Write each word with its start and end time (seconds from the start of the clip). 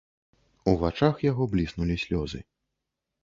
У 0.71 0.73
вачах 0.83 1.13
у 1.21 1.27
яго 1.31 1.47
бліснулі 1.53 1.99
слёзы. 2.05 2.39